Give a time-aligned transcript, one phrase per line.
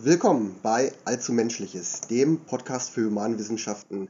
[0.00, 4.08] Willkommen bei Allzu Menschliches, dem Podcast für Humanwissenschaften,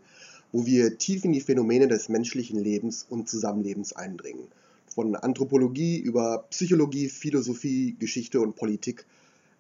[0.53, 4.49] wo wir tief in die Phänomene des menschlichen Lebens und Zusammenlebens eindringen.
[4.95, 9.07] Von Anthropologie über Psychologie, Philosophie, Geschichte und Politik.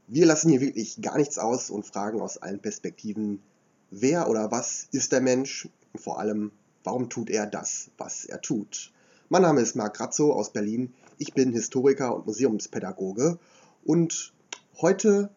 [0.07, 3.41] Wir lassen hier wirklich gar nichts aus und fragen aus allen Perspektiven,
[3.91, 6.53] wer oder was ist der Mensch und vor allem,
[6.85, 8.93] warum tut er das, was er tut.
[9.31, 10.93] Mein Name ist Marc Grazzo aus Berlin.
[11.17, 13.39] Ich bin Historiker und Museumspädagoge
[13.87, 14.35] und
[14.83, 15.31] heute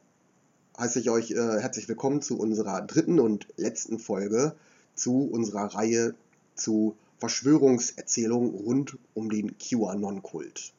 [0.81, 4.55] heiße ich euch äh, herzlich willkommen zu unserer dritten und letzten Folge
[4.95, 6.15] zu unserer Reihe
[6.55, 10.73] zu Verschwörungserzählungen rund um den QAnon-Kult.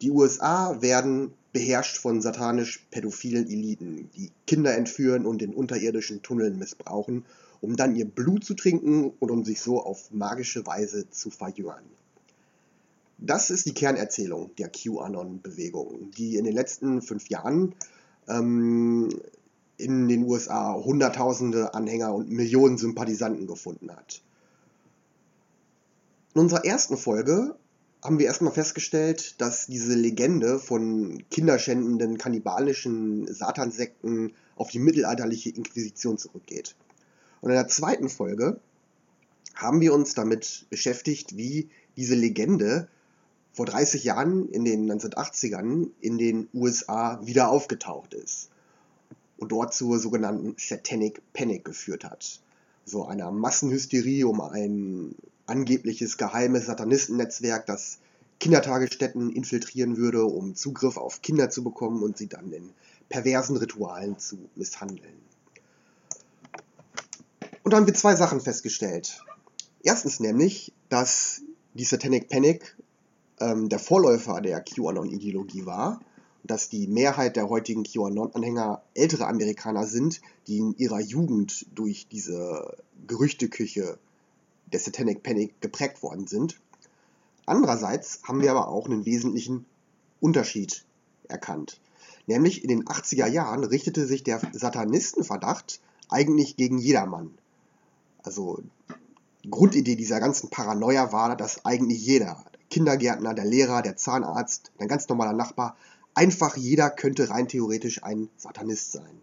[0.00, 7.26] Die USA werden beherrscht von satanisch-pädophilen Eliten, die Kinder entführen und in unterirdischen Tunneln missbrauchen,
[7.60, 11.84] um dann ihr Blut zu trinken und um sich so auf magische Weise zu verjüngern.
[13.22, 17.74] Das ist die Kernerzählung der QAnon-Bewegung, die in den letzten fünf Jahren
[18.28, 19.10] ähm,
[19.76, 24.22] in den USA Hunderttausende Anhänger und Millionen Sympathisanten gefunden hat.
[26.34, 27.56] In unserer ersten Folge
[28.02, 36.16] haben wir erstmal festgestellt, dass diese Legende von kinderschändenden, kannibalischen Satansekten auf die mittelalterliche Inquisition
[36.16, 36.74] zurückgeht.
[37.42, 38.60] Und in der zweiten Folge
[39.54, 42.88] haben wir uns damit beschäftigt, wie diese Legende
[43.52, 48.50] vor 30 Jahren in den 1980ern in den USA wieder aufgetaucht ist
[49.38, 52.40] und dort zur sogenannten Satanic Panic geführt hat.
[52.84, 55.14] So einer Massenhysterie um ein
[55.46, 57.98] angebliches geheimes Satanistennetzwerk, das
[58.38, 62.70] Kindertagesstätten infiltrieren würde, um Zugriff auf Kinder zu bekommen und sie dann in
[63.08, 65.20] perversen Ritualen zu misshandeln.
[67.62, 69.22] Und dann haben wir zwei Sachen festgestellt.
[69.82, 71.42] Erstens nämlich, dass
[71.74, 72.76] die Satanic Panic
[73.40, 76.00] ähm, der Vorläufer der QAnon-Ideologie war,
[76.44, 82.76] dass die Mehrheit der heutigen QAnon-Anhänger ältere Amerikaner sind, die in ihrer Jugend durch diese
[83.06, 83.98] Gerüchteküche
[84.72, 86.60] der Satanic Panic geprägt worden sind.
[87.46, 89.66] Andererseits haben wir aber auch einen wesentlichen
[90.20, 90.84] Unterschied
[91.28, 91.80] erkannt.
[92.26, 97.32] Nämlich in den 80er Jahren richtete sich der Satanistenverdacht eigentlich gegen jedermann.
[98.22, 98.62] Also
[99.48, 105.08] Grundidee dieser ganzen Paranoia war, dass eigentlich jeder, Kindergärtner, der Lehrer, der Zahnarzt, ein ganz
[105.08, 105.76] normaler Nachbar.
[106.14, 109.20] Einfach jeder könnte rein theoretisch ein Satanist sein.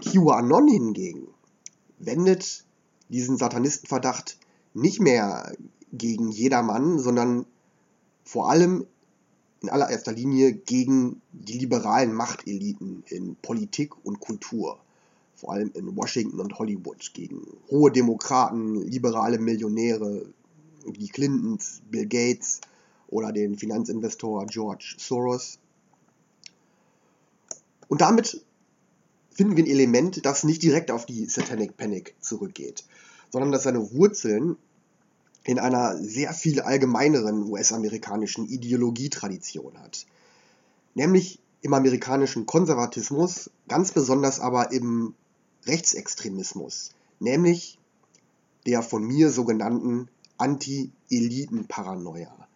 [0.00, 1.28] QAnon hingegen
[1.98, 2.64] wendet
[3.08, 4.38] diesen Satanistenverdacht
[4.74, 5.54] nicht mehr
[5.92, 7.44] gegen jedermann, sondern
[8.24, 8.86] vor allem
[9.60, 14.78] in allererster Linie gegen die liberalen Machteliten in Politik und Kultur.
[15.34, 20.26] Vor allem in Washington und Hollywood, gegen hohe Demokraten, liberale Millionäre,
[20.86, 22.60] die Clintons, Bill Gates
[23.08, 25.58] oder den Finanzinvestor George Soros.
[27.88, 28.42] Und damit
[29.30, 32.84] finden wir ein Element, das nicht direkt auf die Satanic Panic zurückgeht,
[33.30, 34.56] sondern das seine Wurzeln
[35.44, 40.06] in einer sehr viel allgemeineren US-amerikanischen Ideologietradition hat.
[40.94, 45.14] Nämlich im amerikanischen Konservatismus, ganz besonders aber im
[45.66, 47.78] Rechtsextremismus, nämlich
[48.66, 52.48] der von mir sogenannten Anti-Eliten-Paranoia.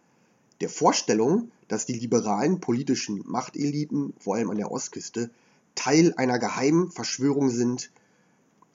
[0.61, 5.31] Der Vorstellung, dass die liberalen politischen Machteliten, vor allem an der Ostküste,
[5.75, 7.91] Teil einer geheimen Verschwörung sind,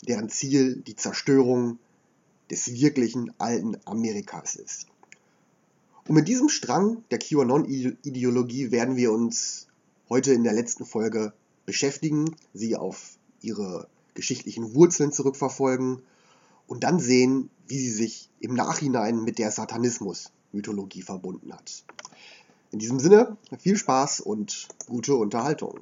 [0.07, 1.79] deren Ziel die Zerstörung
[2.49, 4.87] des wirklichen alten Amerikas ist.
[6.07, 9.67] Und mit diesem Strang der QAnon-Ideologie werden wir uns
[10.09, 11.33] heute in der letzten Folge
[11.65, 16.01] beschäftigen, sie auf ihre geschichtlichen Wurzeln zurückverfolgen
[16.67, 21.85] und dann sehen, wie sie sich im Nachhinein mit der Satanismus-Mythologie verbunden hat.
[22.71, 25.79] In diesem Sinne, viel Spaß und gute Unterhaltung.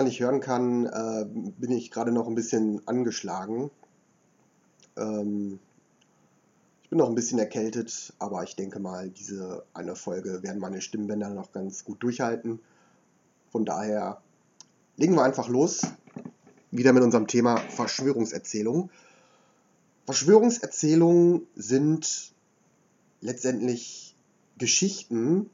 [0.00, 3.70] Wahrscheinlich hören kann, äh, bin ich gerade noch ein bisschen angeschlagen.
[4.96, 5.58] Ähm,
[6.82, 10.80] ich bin noch ein bisschen erkältet, aber ich denke mal, diese eine Folge werden meine
[10.80, 12.60] Stimmbänder noch ganz gut durchhalten.
[13.50, 14.22] Von daher
[14.96, 15.82] legen wir einfach los.
[16.70, 18.88] Wieder mit unserem Thema Verschwörungserzählungen.
[20.06, 22.32] Verschwörungserzählungen sind
[23.20, 24.16] letztendlich
[24.56, 25.50] Geschichten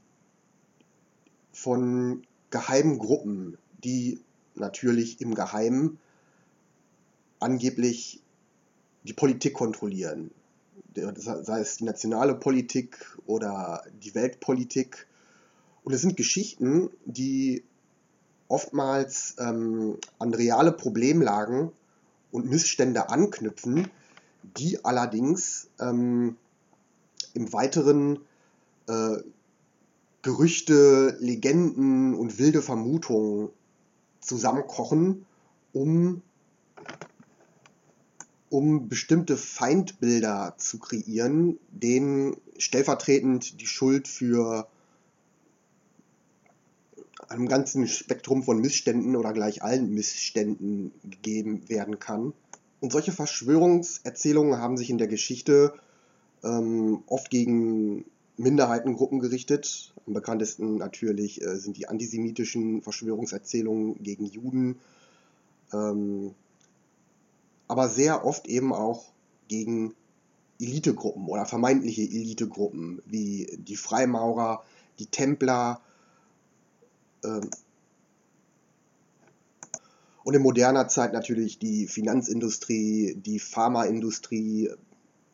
[1.50, 4.20] von geheimen Gruppen, die
[4.56, 5.98] natürlich im Geheimen
[7.40, 8.22] angeblich
[9.04, 10.30] die Politik kontrollieren.
[10.94, 15.06] sei es die nationale Politik oder die Weltpolitik.
[15.84, 17.62] Und es sind Geschichten, die
[18.48, 21.70] oftmals ähm, an reale Problemlagen
[22.32, 23.88] und Missstände anknüpfen,
[24.42, 26.36] die allerdings ähm,
[27.34, 28.20] im Weiteren
[28.88, 29.18] äh,
[30.22, 33.50] Gerüchte, Legenden und wilde Vermutungen
[34.26, 35.24] zusammenkochen,
[35.72, 36.22] um,
[38.50, 44.68] um bestimmte Feindbilder zu kreieren, denen stellvertretend die Schuld für
[47.28, 52.32] einem ganzen Spektrum von Missständen oder gleich allen Missständen gegeben werden kann.
[52.80, 55.74] Und solche Verschwörungserzählungen haben sich in der Geschichte
[56.44, 58.04] ähm, oft gegen
[58.36, 59.92] Minderheitengruppen gerichtet.
[60.06, 64.78] Am bekanntesten natürlich äh, sind die antisemitischen Verschwörungserzählungen gegen Juden,
[65.72, 66.34] ähm,
[67.68, 69.06] aber sehr oft eben auch
[69.48, 69.94] gegen
[70.60, 74.62] Elitegruppen oder vermeintliche Elitegruppen wie die Freimaurer,
[74.98, 75.80] die Templer,
[77.24, 77.50] ähm,
[80.24, 84.70] und in moderner Zeit natürlich die Finanzindustrie, die Pharmaindustrie,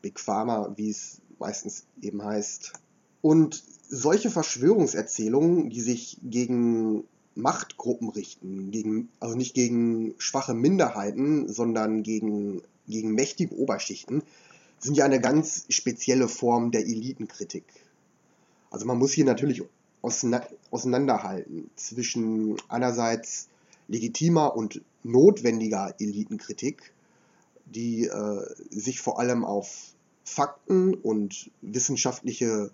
[0.02, 2.74] Big Pharma, wie es meistens eben heißt.
[3.22, 7.04] Und solche Verschwörungserzählungen, die sich gegen
[7.34, 14.22] Machtgruppen richten, gegen, also nicht gegen schwache Minderheiten, sondern gegen, gegen mächtige Oberschichten,
[14.80, 17.64] sind ja eine ganz spezielle Form der Elitenkritik.
[18.70, 19.62] Also man muss hier natürlich
[20.02, 23.48] auseinanderhalten zwischen einerseits
[23.86, 26.92] legitimer und notwendiger Elitenkritik,
[27.66, 29.92] die äh, sich vor allem auf
[30.24, 32.70] Fakten und wissenschaftliche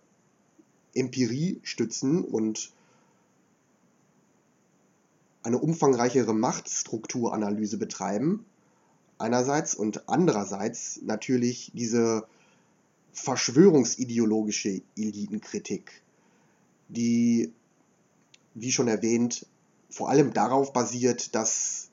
[0.98, 2.72] Empirie stützen und
[5.42, 8.44] eine umfangreichere Machtstrukturanalyse betreiben,
[9.18, 12.26] einerseits und andererseits natürlich diese
[13.12, 16.02] verschwörungsideologische Elitenkritik,
[16.88, 17.52] die,
[18.54, 19.46] wie schon erwähnt,
[19.90, 21.88] vor allem darauf basiert, dass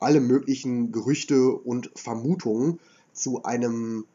[0.00, 2.80] alle möglichen Gerüchte und Vermutungen
[3.12, 4.06] zu einem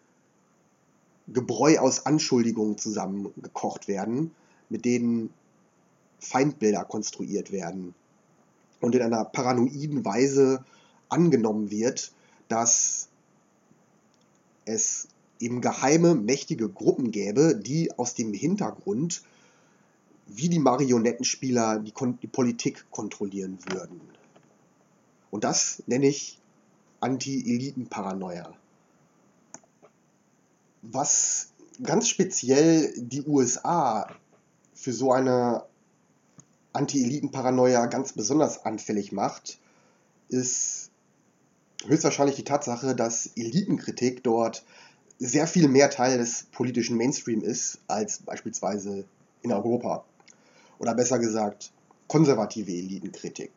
[1.28, 4.32] Gebräu aus Anschuldigungen zusammengekocht werden,
[4.70, 5.32] mit denen
[6.20, 7.94] Feindbilder konstruiert werden
[8.82, 10.64] und in einer paranoiden Weise
[11.10, 12.12] angenommen wird,
[12.48, 13.10] dass
[14.66, 15.08] es
[15.40, 19.24] eben geheime, mächtige Gruppen gäbe, die aus dem Hintergrund
[20.28, 24.02] wie die Marionettenspieler die, die Politik kontrollieren würden.
[25.32, 26.40] Und das nenne ich
[27.02, 28.54] Anti-Eliten-Paranoia.
[30.84, 34.08] Was ganz speziell die USA
[34.74, 35.64] für so eine
[36.74, 39.60] Anti-Eliten-Paranoia ganz besonders anfällig macht,
[40.28, 40.92] ist
[41.86, 44.66] höchstwahrscheinlich die Tatsache, dass Elitenkritik dort
[45.20, 49.06] sehr viel mehr Teil des politischen Mainstream ist als beispielsweise
[49.42, 50.04] in Europa
[50.80, 51.72] oder besser gesagt
[52.08, 53.52] konservative Elitenkritik.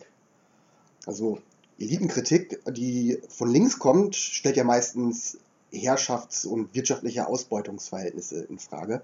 [1.06, 1.40] Also
[1.78, 5.38] Elitenkritik, die von links kommt, stellt ja meistens
[5.76, 9.02] Herrschafts- und wirtschaftliche Ausbeutungsverhältnisse in Frage.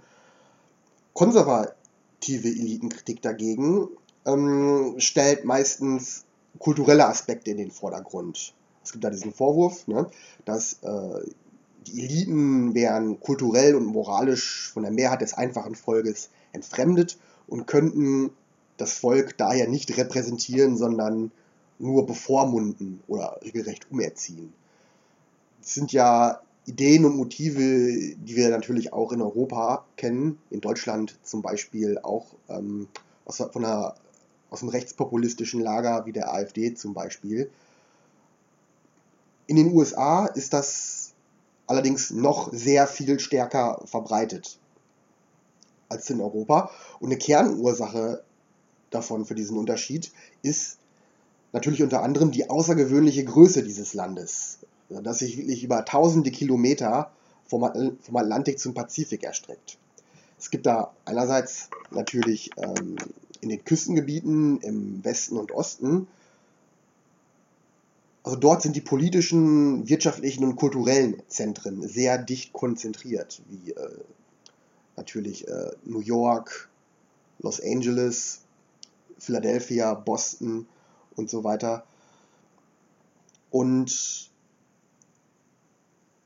[1.12, 3.88] Konservative Elitenkritik dagegen
[4.24, 6.24] ähm, stellt meistens
[6.58, 8.54] kulturelle Aspekte in den Vordergrund.
[8.84, 10.10] Es gibt da diesen Vorwurf, ne,
[10.44, 11.20] dass äh,
[11.86, 18.30] die Eliten wären kulturell und moralisch von der Mehrheit des einfachen Volkes entfremdet und könnten
[18.76, 21.32] das Volk daher nicht repräsentieren, sondern
[21.78, 24.52] nur bevormunden oder regelrecht umerziehen.
[25.60, 31.18] Das sind ja Ideen und Motive, die wir natürlich auch in Europa kennen, in Deutschland
[31.22, 32.88] zum Beispiel auch ähm,
[33.24, 33.96] aus, von einer,
[34.50, 37.50] aus dem rechtspopulistischen Lager wie der AfD zum Beispiel.
[39.48, 41.12] In den USA ist das
[41.66, 44.58] allerdings noch sehr viel stärker verbreitet
[45.88, 46.70] als in Europa.
[47.00, 48.22] Und eine Kernursache
[48.90, 50.78] davon für diesen Unterschied ist
[51.52, 54.58] natürlich unter anderem die außergewöhnliche Größe dieses Landes,
[55.00, 57.10] das sich wirklich über tausende Kilometer
[57.46, 59.78] vom, Atlantik zum Pazifik erstreckt.
[60.38, 62.96] Es gibt da einerseits natürlich ähm,
[63.40, 66.08] in den Küstengebieten im Westen und Osten,
[68.24, 73.98] also dort sind die politischen, wirtschaftlichen und kulturellen Zentren sehr dicht konzentriert, wie äh,
[74.96, 76.68] natürlich äh, New York,
[77.40, 78.42] Los Angeles,
[79.18, 80.66] Philadelphia, Boston
[81.16, 81.84] und so weiter.
[83.50, 84.30] Und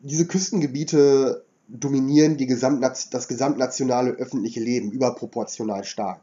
[0.07, 6.21] diese Küstengebiete dominieren die Gesamtnaz das gesamtnationale öffentliche Leben überproportional stark.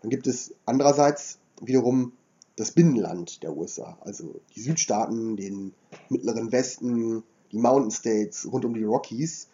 [0.00, 2.12] Dann gibt es andererseits wiederum
[2.56, 5.74] das Binnenland der USA, also die Südstaaten, den
[6.08, 9.48] mittleren Westen, die Mountain States rund um die Rockies,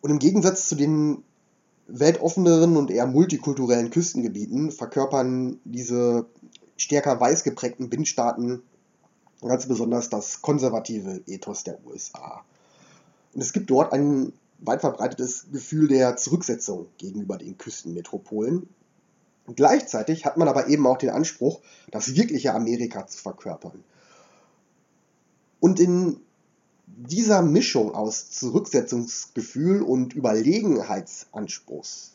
[0.00, 1.24] Und im Gegensatz zu den
[1.88, 6.26] weltoffeneren und eher multikulturellen Küstengebieten verkörpern diese
[6.76, 7.90] stärker weiß geprägten
[9.36, 12.44] Bindstaaten ganz besonders das konservative Ethos der USA.
[13.34, 18.68] Und es gibt dort ein weit verbreitetes Gefühl der Zurücksetzung gegenüber den Küstenmetropolen.
[19.46, 23.84] Und gleichzeitig hat man aber eben auch den Anspruch, das wirkliche Amerika zu verkörpern.
[25.60, 26.20] Und in
[26.86, 32.12] dieser Mischung aus Zurücksetzungsgefühl und Überlegenheitsanspruchs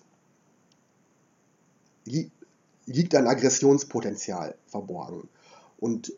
[2.86, 5.30] liegt ein Aggressionspotenzial verborgen.
[5.78, 6.13] Und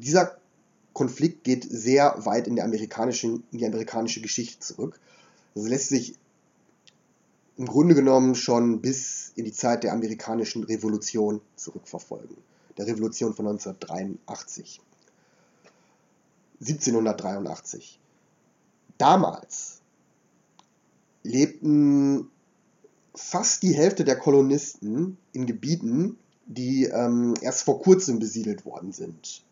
[0.00, 0.36] dieser
[0.92, 4.98] Konflikt geht sehr weit in, der amerikanischen, in die amerikanische Geschichte zurück.
[5.54, 6.16] Das lässt sich
[7.56, 12.36] im Grunde genommen schon bis in die Zeit der amerikanischen Revolution zurückverfolgen.
[12.76, 14.80] Der Revolution von 1983.
[16.60, 17.98] 1783.
[18.98, 19.80] Damals
[21.22, 22.30] lebten
[23.14, 29.42] fast die Hälfte der Kolonisten in Gebieten, die ähm, erst vor kurzem besiedelt worden sind.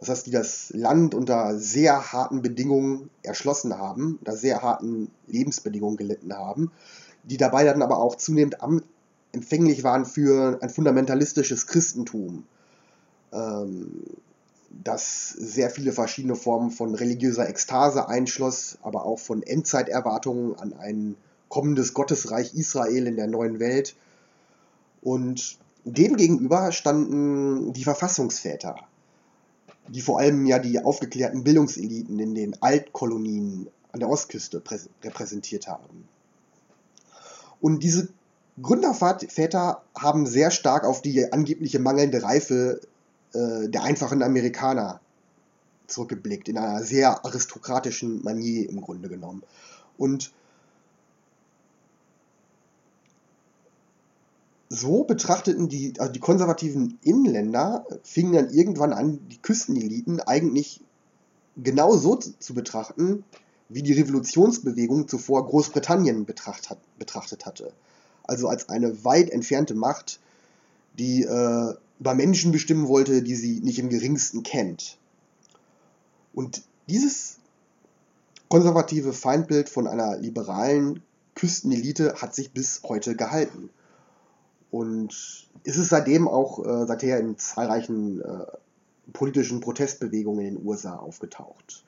[0.00, 5.98] Das heißt, die das Land unter sehr harten Bedingungen erschlossen haben, unter sehr harten Lebensbedingungen
[5.98, 6.72] gelitten haben,
[7.22, 8.56] die dabei dann aber auch zunehmend
[9.32, 12.44] empfänglich waren für ein fundamentalistisches Christentum.
[13.32, 14.04] Ähm,
[14.70, 21.16] das sehr viele verschiedene Formen von religiöser Ekstase einschloss, aber auch von Endzeiterwartungen an ein
[21.48, 23.96] kommendes Gottesreich Israel in der neuen Welt.
[25.02, 28.76] Und demgegenüber standen die Verfassungsväter,
[29.90, 34.62] die vor allem ja die aufgeklärten Bildungseliten in den Altkolonien an der Ostküste
[35.02, 36.08] repräsentiert haben.
[37.60, 38.08] Und diese
[38.62, 42.80] Gründerväter haben sehr stark auf die angebliche mangelnde Reife
[43.32, 45.00] äh, der einfachen Amerikaner
[45.86, 49.42] zurückgeblickt, in einer sehr aristokratischen Manier im Grunde genommen.
[49.98, 50.32] Und
[54.70, 60.80] so betrachteten die, also die konservativen Inländer, fingen dann irgendwann an, die Küsteneliten eigentlich
[61.56, 63.24] genau so zu betrachten,
[63.68, 67.72] wie die Revolutionsbewegung zuvor Großbritannien betracht, betrachtet hatte.
[68.22, 70.20] Also als eine weit entfernte Macht,
[70.98, 74.98] die äh, über Menschen bestimmen wollte, die sie nicht im geringsten kennt.
[76.32, 77.38] Und dieses
[78.48, 81.02] konservative Feindbild von einer liberalen
[81.34, 83.70] Küstenelite hat sich bis heute gehalten.
[84.70, 88.46] Und ist es seitdem auch äh, seither in zahlreichen äh,
[89.12, 91.84] politischen Protestbewegungen in den USA aufgetaucht.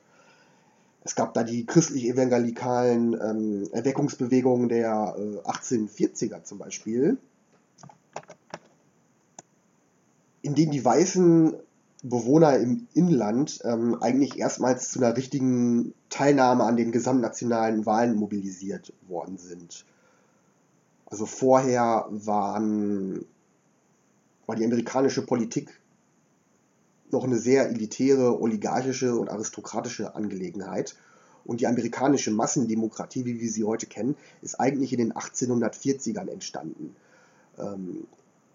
[1.05, 7.17] Es gab da die christlich-evangelikalen ähm, Erweckungsbewegungen der äh, 1840er zum Beispiel,
[10.41, 11.55] in denen die weißen
[12.03, 18.93] Bewohner im Inland ähm, eigentlich erstmals zu einer richtigen Teilnahme an den gesamtnationalen Wahlen mobilisiert
[19.07, 19.85] worden sind.
[21.13, 23.23] Also vorher waren,
[24.47, 25.79] war die amerikanische Politik
[27.11, 30.95] noch eine sehr elitäre, oligarchische und aristokratische Angelegenheit.
[31.45, 36.95] Und die amerikanische Massendemokratie, wie wir sie heute kennen, ist eigentlich in den 1840ern entstanden.
[37.59, 38.07] Ähm,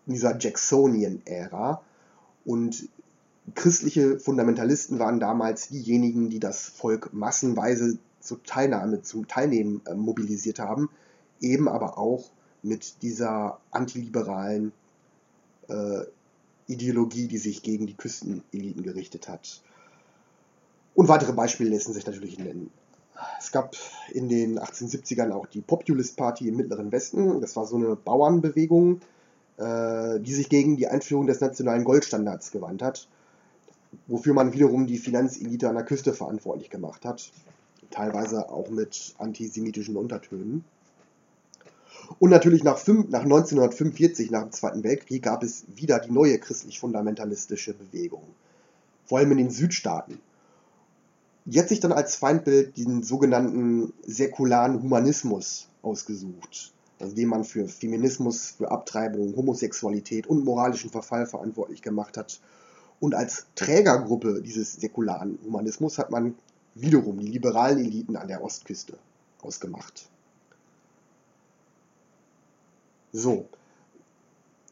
[0.09, 1.81] in dieser Jacksonian-Ära.
[2.45, 2.88] Und
[3.55, 10.59] christliche Fundamentalisten waren damals diejenigen, die das Volk massenweise zur Teilnahme, zum Teilnehmen äh, mobilisiert
[10.59, 10.91] haben,
[11.41, 14.73] eben aber auch mit dieser antiliberalen
[15.69, 16.03] äh,
[16.67, 19.62] Ideologie, die sich gegen die Küsteneliten gerichtet hat.
[20.95, 22.71] Und weitere Beispiele lassen sich natürlich nennen.
[23.38, 23.77] Es gab
[24.12, 27.41] in den 1870ern auch die Populist Party im Mittleren Westen.
[27.41, 29.00] Das war so eine Bauernbewegung,
[29.57, 33.09] äh, die sich gegen die Einführung des nationalen Goldstandards gewandt hat,
[34.07, 37.31] wofür man wiederum die Finanzelite an der Küste verantwortlich gemacht hat,
[37.91, 40.65] teilweise auch mit antisemitischen Untertönen.
[42.19, 46.38] Und natürlich nach, fünf, nach 1945, nach dem Zweiten Weltkrieg, gab es wieder die neue
[46.38, 48.23] christlich-fundamentalistische Bewegung,
[49.05, 50.19] vor allem in den Südstaaten.
[51.45, 57.69] Die hat sich dann als Feindbild den sogenannten säkularen Humanismus ausgesucht, also den man für
[57.69, 62.41] Feminismus, für Abtreibung, Homosexualität und moralischen Verfall verantwortlich gemacht hat.
[63.00, 66.35] Und als Trägergruppe dieses säkularen Humanismus hat man
[66.75, 68.99] wiederum die liberalen Eliten an der Ostküste
[69.41, 70.09] ausgemacht.
[73.12, 73.47] So.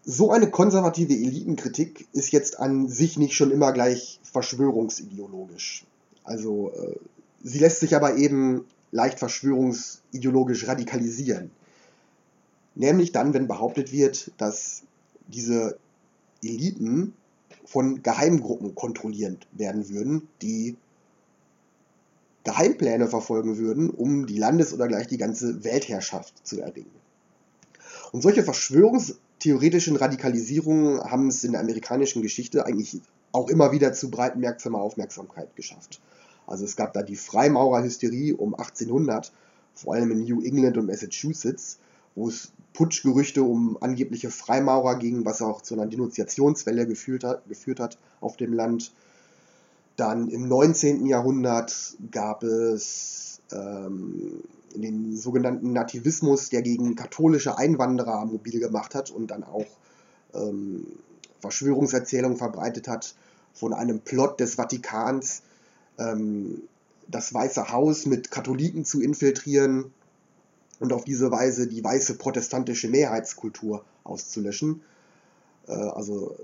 [0.05, 5.85] So eine konservative Elitenkritik ist jetzt an sich nicht schon immer gleich verschwörungsideologisch.
[6.23, 6.97] Also äh,
[7.43, 11.51] sie lässt sich aber eben leicht verschwörungsideologisch radikalisieren.
[12.77, 14.83] Nämlich dann, wenn behauptet wird, dass
[15.29, 15.79] diese
[16.43, 17.15] Eliten
[17.65, 20.77] von Geheimgruppen kontrolliert werden würden, die
[22.45, 27.06] Geheimpläne verfolgen würden, um die Landes- oder gleich die ganze Weltherrschaft zu erringen.
[28.17, 34.11] Und solche verschwörungstheoretischen Radikalisierungen haben es in der amerikanischen Geschichte eigentlich auch immer wieder zu
[34.11, 36.01] breitmerksamer Aufmerksamkeit geschafft.
[36.47, 39.35] Also es gab da die Freimaurerhysterie um 1800,
[39.75, 41.77] vor allem in New England und Massachusetts,
[42.15, 47.81] wo es Putschgerüchte um angebliche Freimaurer ging, was auch zu einer Denunziationswelle geführt hat, geführt
[47.81, 48.95] hat auf dem Land.
[49.97, 51.05] Dann im 19.
[51.05, 54.43] Jahrhundert gab es ähm,
[54.83, 59.67] den sogenannten Nativismus, der gegen katholische Einwanderer mobil gemacht hat und dann auch
[60.35, 60.87] ähm,
[61.41, 63.15] Verschwörungserzählungen verbreitet hat
[63.53, 65.43] von einem Plot des Vatikans,
[65.99, 66.63] ähm,
[67.09, 69.93] das Weiße Haus mit Katholiken zu infiltrieren
[70.81, 74.83] und auf diese Weise die weiße protestantische Mehrheitskultur auszulöschen.
[75.69, 76.37] Äh, also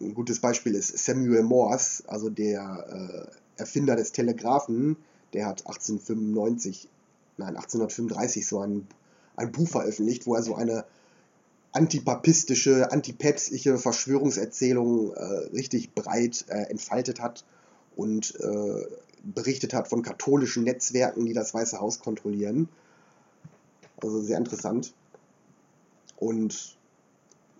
[0.00, 4.96] ein gutes Beispiel ist Samuel Morse, also der äh, Erfinder des Telegraphen,
[5.32, 6.88] der hat 1895,
[7.36, 8.86] nein 1835 so ein,
[9.36, 10.84] ein Buch veröffentlicht, wo er so eine
[11.72, 17.44] antipapistische, antipäpstliche Verschwörungserzählung äh, richtig breit äh, entfaltet hat
[17.96, 18.86] und äh,
[19.24, 22.68] berichtet hat von katholischen Netzwerken, die das Weiße Haus kontrollieren.
[24.00, 24.94] Also sehr interessant.
[26.16, 26.76] Und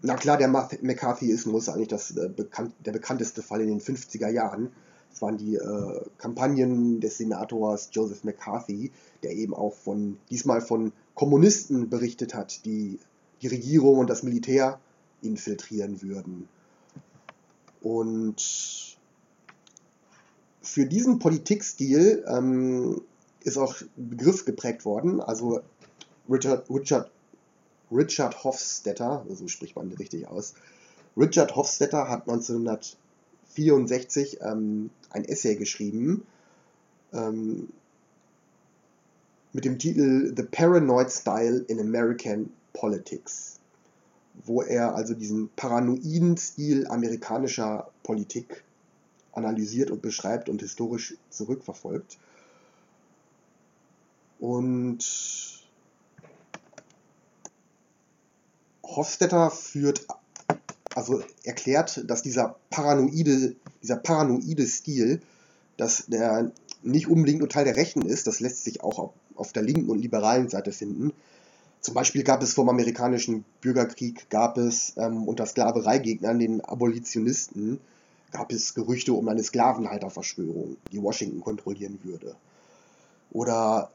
[0.02, 4.70] na klar, der McCarthyismus eigentlich das, äh, der bekannteste Fall in den 50er Jahren.
[5.14, 8.90] Das waren die äh, Kampagnen des Senators Joseph McCarthy,
[9.22, 12.98] der eben auch von, diesmal von Kommunisten berichtet hat, die
[13.40, 14.80] die Regierung und das Militär
[15.22, 16.48] infiltrieren würden.
[17.80, 18.96] Und
[20.62, 23.02] für diesen Politikstil ähm,
[23.44, 25.20] ist auch Begriff geprägt worden.
[25.20, 25.60] Also
[26.28, 27.12] Richard, Richard,
[27.92, 30.54] Richard Hofstetter, so spricht man richtig aus.
[31.16, 32.26] Richard Hofstetter hat
[33.56, 36.26] 1964 ähm, ein Essay geschrieben
[37.12, 37.68] ähm,
[39.52, 43.60] mit dem Titel The Paranoid Style in American Politics,
[44.44, 48.64] wo er also diesen paranoiden Stil amerikanischer Politik
[49.32, 52.18] analysiert und beschreibt und historisch zurückverfolgt.
[54.40, 55.04] Und
[58.82, 60.06] Hofstetter führt,
[60.94, 65.20] also erklärt, dass dieser paranoide, dieser paranoide Stil,
[65.76, 66.52] dass der
[66.82, 69.98] nicht unbedingt nur Teil der Rechten ist, das lässt sich auch auf der linken und
[69.98, 71.12] liberalen Seite finden.
[71.80, 77.80] Zum Beispiel gab es vom amerikanischen Bürgerkrieg, gab es ähm, unter Sklavereigegnern, den Abolitionisten,
[78.30, 82.36] gab es Gerüchte um eine Sklavenhalterverschwörung, die Washington kontrollieren würde.
[83.32, 83.90] Oder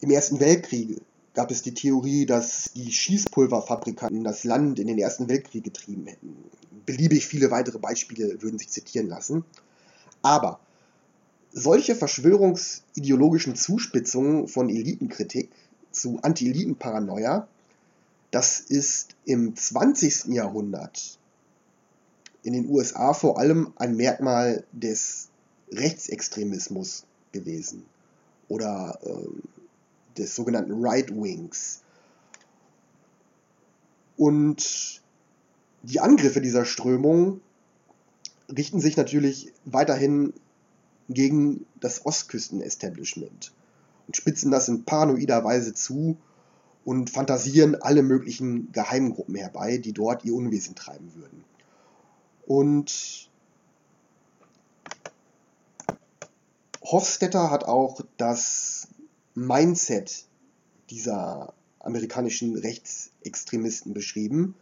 [0.00, 1.00] im Ersten Weltkrieg
[1.40, 6.36] gab es die Theorie, dass die Schießpulverfabrikanten das Land in den Ersten Weltkrieg getrieben hätten.
[6.84, 9.42] Beliebig viele weitere Beispiele würden sich zitieren lassen.
[10.20, 10.60] Aber
[11.50, 15.48] solche verschwörungsideologischen Zuspitzungen von Elitenkritik
[15.90, 17.48] zu Anti-Eliten-Paranoia,
[18.30, 20.26] das ist im 20.
[20.34, 21.18] Jahrhundert
[22.42, 25.28] in den USA vor allem ein Merkmal des
[25.72, 27.86] Rechtsextremismus gewesen.
[28.48, 29.42] Oder ähm,
[30.16, 31.82] des sogenannten Right Wings.
[34.16, 35.02] Und
[35.82, 37.40] die Angriffe dieser Strömung
[38.54, 40.34] richten sich natürlich weiterhin
[41.08, 43.52] gegen das Ostküsten-Establishment
[44.06, 46.16] und spitzen das in paranoider Weise zu
[46.84, 51.44] und fantasieren alle möglichen Geheimgruppen herbei, die dort ihr Unwesen treiben würden.
[52.46, 53.30] Und
[56.82, 58.88] Hofstetter hat auch das
[59.34, 60.26] Mindset
[60.90, 64.54] dieser amerikanischen Rechtsextremisten beschrieben.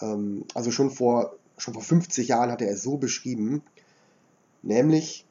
[0.00, 3.62] Ähm, also schon vor, schon vor 50 Jahren hat er es so beschrieben,
[4.62, 5.24] nämlich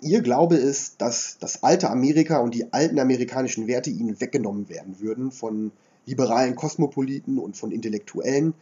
[0.00, 5.00] ihr Glaube ist, dass das alte Amerika und die alten amerikanischen Werte ihnen weggenommen werden
[5.00, 5.72] würden von
[6.06, 8.54] liberalen Kosmopoliten und von Intellektuellen.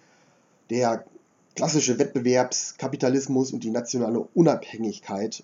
[0.71, 1.05] Der
[1.57, 5.43] klassische Wettbewerbskapitalismus und die nationale Unabhängigkeit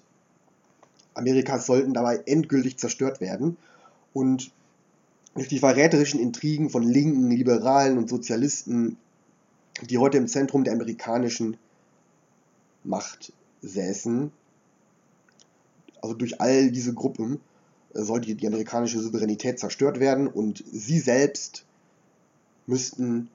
[1.14, 3.56] Amerikas sollten dabei endgültig zerstört werden.
[4.12, 4.52] Und
[5.34, 8.96] durch die verräterischen Intrigen von Linken, Liberalen und Sozialisten,
[9.88, 11.56] die heute im Zentrum der amerikanischen
[12.84, 14.32] Macht säßen,
[16.00, 17.40] also durch all diese Gruppen
[17.94, 20.28] äh, sollte die amerikanische Souveränität zerstört werden.
[20.28, 21.64] Und sie selbst
[22.66, 23.28] müssten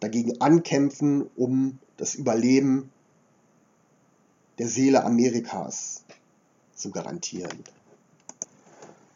[0.00, 2.90] dagegen ankämpfen, um das Überleben
[4.58, 6.04] der Seele Amerikas
[6.78, 7.64] zu garantieren.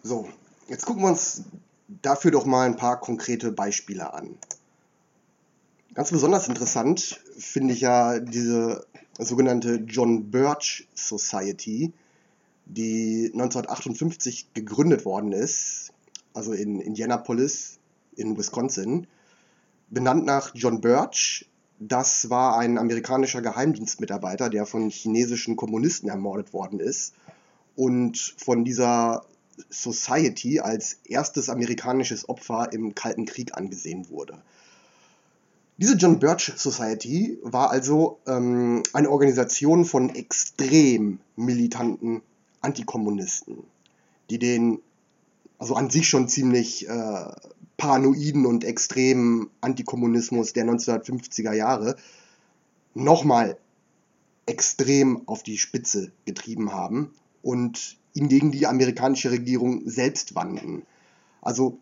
[0.02, 0.28] So,
[0.68, 1.42] jetzt gucken wir uns
[2.02, 4.36] dafür doch mal ein paar konkrete Beispiele an.
[5.94, 8.86] Ganz besonders interessant finde ich ja diese
[9.18, 11.92] sogenannte John Birch Society,
[12.64, 15.92] die 1958 gegründet worden ist,
[16.32, 17.78] also in Indianapolis
[18.16, 19.06] in Wisconsin,
[19.90, 21.46] benannt nach John Birch.
[21.78, 27.12] Das war ein amerikanischer Geheimdienstmitarbeiter, der von chinesischen Kommunisten ermordet worden ist
[27.76, 29.24] und von dieser
[29.70, 34.42] Society als erstes amerikanisches Opfer im Kalten Krieg angesehen wurde.
[35.78, 42.22] Diese John Birch Society war also ähm, eine Organisation von extrem militanten
[42.60, 43.64] Antikommunisten,
[44.30, 44.80] die den,
[45.58, 47.24] also an sich schon ziemlich äh,
[47.76, 51.96] paranoiden und extremen Antikommunismus der 1950er Jahre
[52.94, 53.56] nochmal
[54.46, 60.82] extrem auf die Spitze getrieben haben und ihn gegen die amerikanische Regierung selbst wandten.
[61.40, 61.78] Also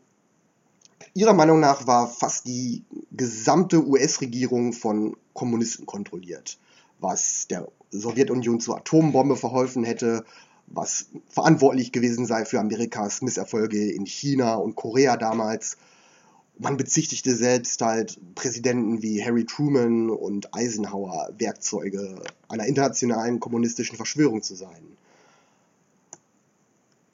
[1.15, 6.59] ihrer Meinung nach war fast die gesamte US-Regierung von Kommunisten kontrolliert,
[6.99, 10.25] was der Sowjetunion zur Atombombe verholfen hätte,
[10.67, 15.77] was verantwortlich gewesen sei für Amerikas Misserfolge in China und Korea damals.
[16.59, 24.43] Man bezichtigte selbst halt Präsidenten wie Harry Truman und Eisenhower Werkzeuge einer internationalen kommunistischen Verschwörung
[24.43, 24.97] zu sein.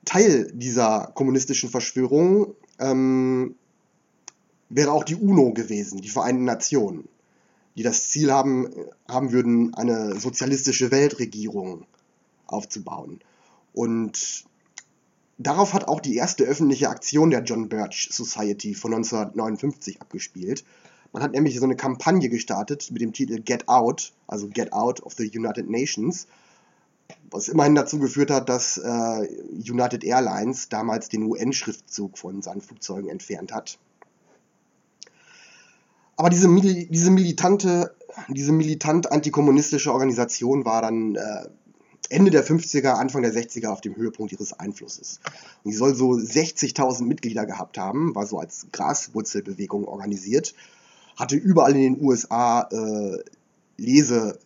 [0.06, 3.56] Teil dieser kommunistischen Verschwörung ähm,
[4.70, 7.08] wäre auch die UNO gewesen, die Vereinten Nationen,
[7.76, 8.70] die das Ziel haben,
[9.06, 11.84] haben würden, eine sozialistische Weltregierung
[12.46, 13.20] aufzubauen.
[13.74, 14.44] Und
[15.38, 20.64] darauf hat auch die erste öffentliche Aktion der John Birch Society von 1959 abgespielt.
[21.12, 25.02] Man hat nämlich so eine Kampagne gestartet mit dem Titel Get Out, also Get Out
[25.02, 26.26] of the United Nations,
[27.30, 29.28] was immerhin dazu geführt hat, dass äh,
[29.68, 33.78] United Airlines damals den UN-Schriftzug von seinen Flugzeugen entfernt hat.
[36.16, 36.48] Aber diese,
[36.88, 37.94] diese militante,
[38.28, 41.48] diese militant antikommunistische Organisation war dann äh,
[42.08, 45.20] Ende der 50er, Anfang der 60er auf dem Höhepunkt ihres Einflusses.
[45.64, 50.54] Und sie soll so 60.000 Mitglieder gehabt haben, war so als Graswurzelbewegung organisiert,
[51.16, 53.18] hatte überall in den USA äh,
[53.76, 54.38] Lesezirkel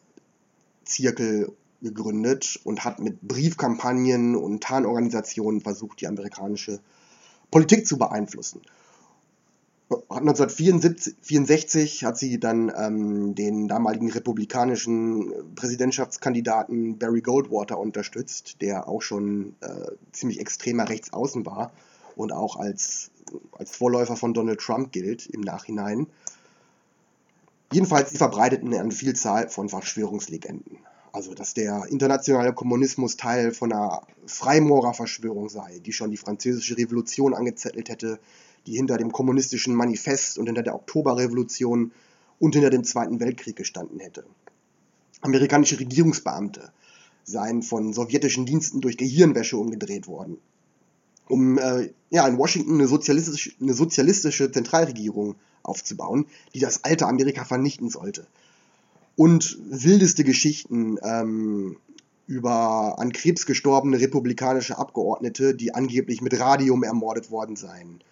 [1.83, 6.81] gegründet und hat mit Briefkampagnen und Tarnorganisationen versucht, die amerikanische
[7.51, 8.61] Politik zu beeinflussen.
[10.09, 19.57] 1964 hat sie dann ähm, den damaligen republikanischen Präsidentschaftskandidaten Barry Goldwater unterstützt, der auch schon
[19.61, 21.73] äh, ziemlich extremer Rechtsaußen war
[22.15, 23.11] und auch als,
[23.51, 26.07] als Vorläufer von Donald Trump gilt im Nachhinein.
[27.73, 30.79] Jedenfalls, sie verbreiteten eine Vielzahl von Verschwörungslegenden.
[31.13, 37.35] Also, dass der internationale Kommunismus Teil von einer Freimaurerverschwörung sei, die schon die französische Revolution
[37.35, 38.21] angezettelt hätte,
[38.67, 41.93] die hinter dem kommunistischen Manifest und hinter der Oktoberrevolution
[42.39, 44.25] und hinter dem Zweiten Weltkrieg gestanden hätte.
[45.21, 46.73] Amerikanische Regierungsbeamte
[47.25, 50.39] seien von sowjetischen Diensten durch Gehirnwäsche umgedreht worden,
[51.29, 57.45] um äh, ja, in Washington eine sozialistische, eine sozialistische Zentralregierung aufzubauen, die das alte Amerika
[57.45, 58.27] vernichten sollte.
[59.17, 61.77] Und wildeste Geschichten ähm,
[62.27, 68.03] über an Krebs gestorbene republikanische Abgeordnete, die angeblich mit Radium ermordet worden seien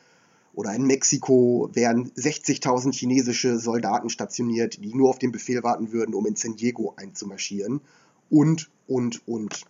[0.59, 6.17] oder in Mexiko wären 60.000 chinesische Soldaten stationiert, die nur auf den Befehl warten würden,
[6.17, 7.81] um in San Diego einzumarschieren.
[8.29, 9.67] Und, und, und.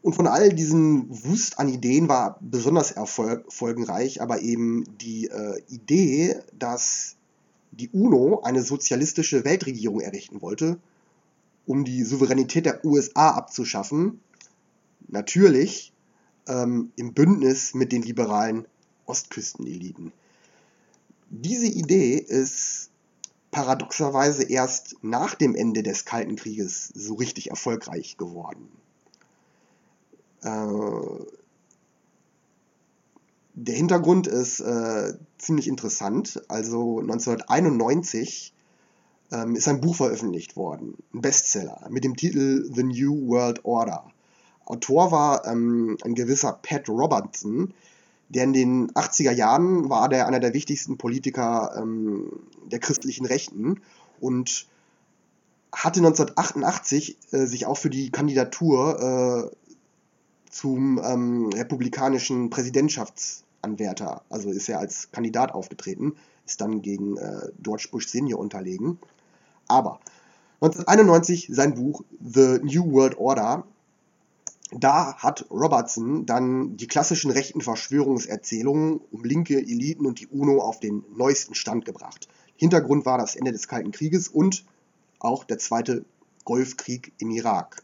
[0.00, 6.36] Und von all diesen Wust an Ideen war besonders erfolgreich aber eben die äh, Idee,
[6.56, 7.16] dass
[7.76, 10.78] die UNO eine sozialistische Weltregierung errichten wollte,
[11.66, 14.20] um die Souveränität der USA abzuschaffen.
[15.08, 15.92] Natürlich
[16.46, 18.66] ähm, im Bündnis mit den liberalen
[19.06, 20.12] Ostküsteneliten.
[21.30, 22.90] Diese Idee ist
[23.50, 28.68] paradoxerweise erst nach dem Ende des Kalten Krieges so richtig erfolgreich geworden.
[30.42, 31.24] Äh,
[33.54, 36.42] der Hintergrund ist äh, ziemlich interessant.
[36.48, 38.54] Also 1991
[39.32, 44.10] ähm, ist ein Buch veröffentlicht worden, ein Bestseller mit dem Titel The New World Order.
[44.64, 47.74] Autor war ähm, ein gewisser Pat Robertson,
[48.28, 52.30] der in den 80er Jahren war der einer der wichtigsten Politiker ähm,
[52.66, 53.80] der christlichen Rechten
[54.20, 54.66] und
[55.72, 59.56] hatte 1988 äh, sich auch für die Kandidatur äh,
[60.50, 62.48] zum ähm, republikanischen
[63.64, 68.98] Präsidentschaftsanwärter, also ist er als Kandidat aufgetreten, ist dann gegen äh, George Bush Senior unterlegen.
[69.66, 70.00] Aber
[70.60, 73.64] 1991 sein Buch The New World Order
[74.70, 80.80] da hat Robertson dann die klassischen rechten Verschwörungserzählungen um linke Eliten und die UNO auf
[80.80, 82.28] den neuesten Stand gebracht.
[82.56, 84.64] Hintergrund war das Ende des Kalten Krieges und
[85.20, 86.04] auch der Zweite
[86.44, 87.82] Golfkrieg im Irak.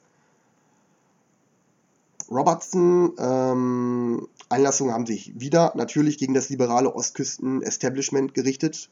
[2.29, 8.91] Robertson ähm, Einlassungen haben sich wieder natürlich gegen das liberale Ostküsten-Establishment gerichtet.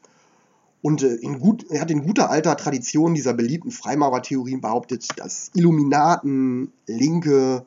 [0.81, 5.51] Und äh, in gut, er hat in guter alter Tradition dieser beliebten Freimaurertheorien behauptet, dass
[5.53, 7.65] Illuminaten, Linke,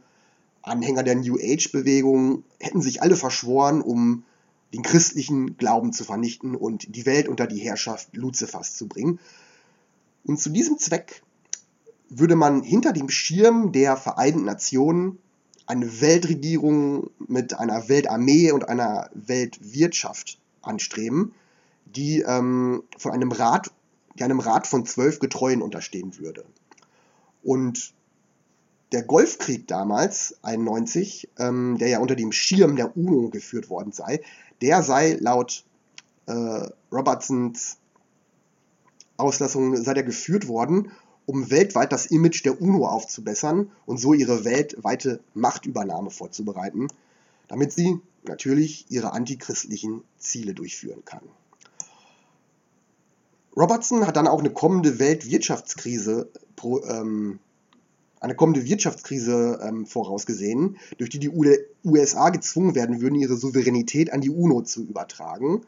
[0.63, 4.25] Anhänger der New Age-Bewegung hätten sich alle verschworen, um
[4.73, 9.19] den christlichen Glauben zu vernichten und die Welt unter die Herrschaft Luzifers zu bringen.
[10.25, 11.23] Und zu diesem Zweck
[12.09, 15.19] würde man hinter dem Schirm der Vereinten Nationen
[15.67, 21.35] eine Weltregierung mit einer Weltarmee und einer Weltwirtschaft anstreben,
[21.87, 23.71] die ähm, von einem Rat,
[24.19, 26.45] die einem Rat von zwölf Getreuen unterstehen würde.
[27.43, 27.95] Und
[28.93, 34.21] der Golfkrieg damals, 91, ähm, der ja unter dem Schirm der UNO geführt worden sei,
[34.61, 35.65] der sei laut
[36.27, 37.79] äh, Robertsons
[39.17, 40.91] Auslassung sei der geführt worden,
[41.33, 46.89] um weltweit das Image der UNO aufzubessern und so ihre weltweite Machtübernahme vorzubereiten,
[47.49, 51.23] damit sie natürlich ihre antichristlichen Ziele durchführen kann.
[53.57, 56.31] Robertson hat dann auch eine kommende Weltwirtschaftskrise
[56.89, 57.39] ähm,
[58.21, 61.31] eine kommende Wirtschaftskrise ähm, vorausgesehen, durch die die
[61.85, 65.63] USA gezwungen werden würden, ihre Souveränität an die UNO zu übertragen.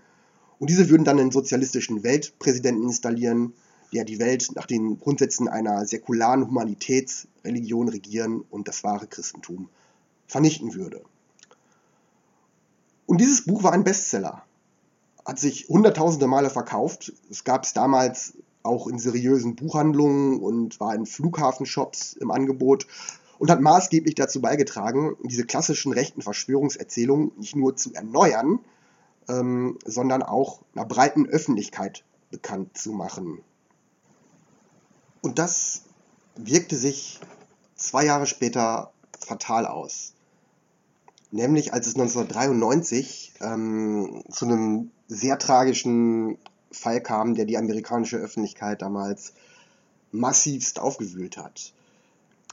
[0.61, 3.55] Und diese würden dann einen sozialistischen Weltpräsidenten installieren,
[3.95, 9.69] der die Welt nach den Grundsätzen einer säkularen Humanitätsreligion regieren und das wahre Christentum
[10.27, 11.03] vernichten würde.
[13.07, 14.43] Und dieses Buch war ein Bestseller.
[15.25, 17.13] Hat sich hunderttausende Male verkauft.
[17.31, 22.87] Es gab es damals auch in seriösen Buchhandlungen und war in Flughafenshops im Angebot
[23.39, 28.61] und hat maßgeblich dazu beigetragen, diese klassischen rechten Verschwörungserzählungen nicht nur zu erneuern,
[29.29, 33.41] ähm, sondern auch einer breiten Öffentlichkeit bekannt zu machen.
[35.25, 35.81] Und das
[36.37, 37.19] wirkte sich
[37.77, 40.13] zwei Jahre später fatal aus.
[41.31, 46.37] Nämlich als es 1993 ähm, zu einem sehr tragischen
[46.71, 49.33] Fall kam, der die amerikanische Öffentlichkeit damals
[50.13, 51.73] massivst aufgewühlt hat.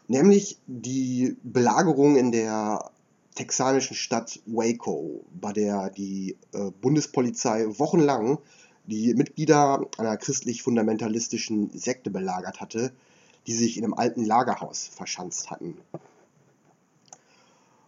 [0.07, 2.89] Nämlich die Belagerung in der
[3.35, 8.37] texanischen Stadt Waco, bei der die äh, Bundespolizei wochenlang
[8.85, 12.91] die Mitglieder einer christlich-fundamentalistischen Sekte belagert hatte,
[13.47, 15.77] die sich in einem alten Lagerhaus verschanzt hatten.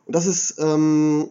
[0.06, 1.30] Und das ist ähm,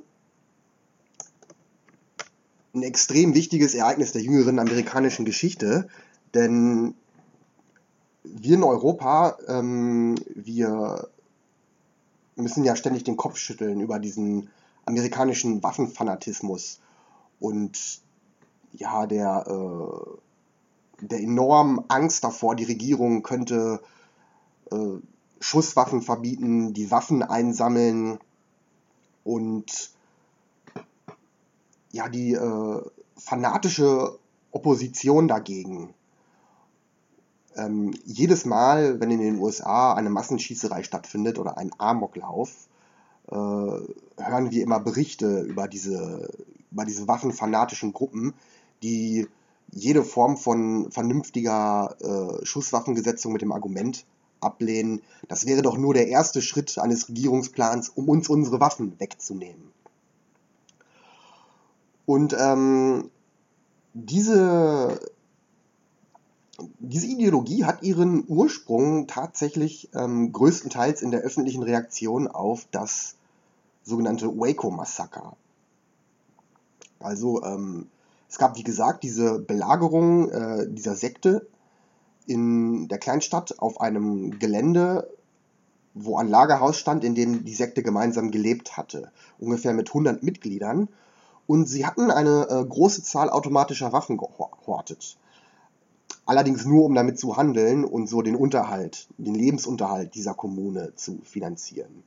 [2.74, 5.88] ein extrem wichtiges Ereignis der jüngeren amerikanischen Geschichte,
[6.34, 6.94] denn
[8.24, 11.08] wir in Europa, ähm, wir
[12.36, 14.48] müssen ja ständig den Kopf schütteln über diesen
[14.86, 16.80] amerikanischen Waffenfanatismus
[17.40, 18.00] und
[18.74, 23.80] ja, der, äh, der enormen Angst davor, die Regierung könnte
[24.70, 24.98] äh,
[25.40, 28.18] Schusswaffen verbieten, die Waffen einsammeln
[29.24, 29.90] und
[31.90, 32.82] ja, die äh,
[33.16, 34.18] fanatische
[34.50, 35.94] Opposition dagegen.
[37.54, 42.68] Ähm, jedes Mal, wenn in den USA eine Massenschießerei stattfindet oder ein Amoklauf,
[43.28, 46.30] äh, hören wir immer Berichte über diese,
[46.70, 48.34] über diese waffenfanatischen Gruppen,
[48.82, 49.28] die
[49.70, 54.04] jede Form von vernünftiger äh, Schusswaffengesetzung mit dem Argument
[54.40, 59.72] ablehnen, das wäre doch nur der erste Schritt eines Regierungsplans, um uns unsere Waffen wegzunehmen.
[62.04, 63.10] Und ähm,
[63.94, 65.00] diese,
[66.80, 73.14] diese Ideologie hat ihren Ursprung tatsächlich ähm, größtenteils in der öffentlichen Reaktion auf das
[73.84, 75.36] sogenannte Waco-Massaker.
[76.98, 77.88] Also ähm,
[78.32, 81.46] es gab, wie gesagt, diese Belagerung äh, dieser Sekte
[82.26, 85.06] in der Kleinstadt auf einem Gelände,
[85.92, 89.12] wo ein Lagerhaus stand, in dem die Sekte gemeinsam gelebt hatte.
[89.38, 90.88] Ungefähr mit 100 Mitgliedern.
[91.46, 95.18] Und sie hatten eine äh, große Zahl automatischer Waffen gehortet.
[96.24, 101.18] Allerdings nur, um damit zu handeln und so den Unterhalt, den Lebensunterhalt dieser Kommune zu
[101.22, 102.02] finanzieren.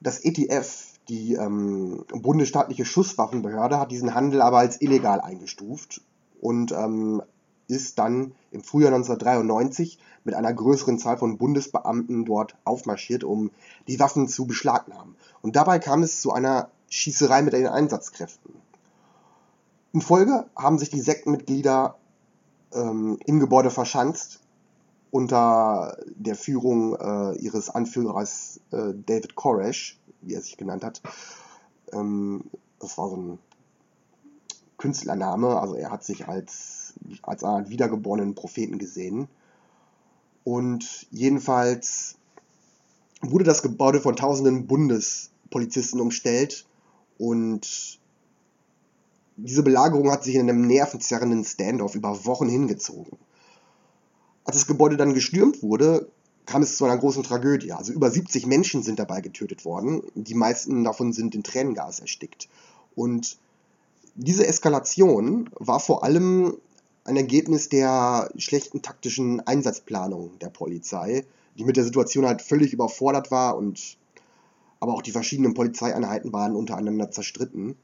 [0.00, 6.00] Das ETF die ähm, bundesstaatliche Schusswaffenbehörde hat diesen Handel aber als illegal eingestuft
[6.40, 7.22] und ähm,
[7.66, 13.50] ist dann im Frühjahr 1993 mit einer größeren Zahl von Bundesbeamten dort aufmarschiert, um
[13.88, 15.16] die Waffen zu beschlagnahmen.
[15.42, 18.54] Und dabei kam es zu einer Schießerei mit den Einsatzkräften.
[19.92, 21.96] In Folge haben sich die Sektenmitglieder
[22.72, 24.40] ähm, im Gebäude verschanzt
[25.14, 31.02] unter der Führung äh, ihres Anführers äh, David Koresh, wie er sich genannt hat.
[31.92, 32.42] Ähm,
[32.80, 33.38] das war so ein
[34.76, 39.28] Künstlername, also er hat sich als, als einen wiedergeborenen Propheten gesehen.
[40.42, 42.16] Und jedenfalls
[43.22, 46.66] wurde das Gebäude von tausenden Bundespolizisten umstellt
[47.18, 48.00] und
[49.36, 53.16] diese Belagerung hat sich in einem nervenzerrenden Standoff über Wochen hingezogen.
[54.44, 56.08] Als das Gebäude dann gestürmt wurde,
[56.46, 57.72] kam es zu einer großen Tragödie.
[57.72, 60.02] Also über 70 Menschen sind dabei getötet worden.
[60.14, 62.48] Die meisten davon sind in Tränengas erstickt.
[62.94, 63.38] Und
[64.14, 66.58] diese Eskalation war vor allem
[67.04, 71.24] ein Ergebnis der schlechten taktischen Einsatzplanung der Polizei,
[71.58, 73.96] die mit der Situation halt völlig überfordert war und
[74.80, 77.76] aber auch die verschiedenen Polizeieinheiten waren untereinander zerstritten.